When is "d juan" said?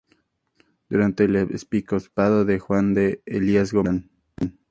2.53-2.95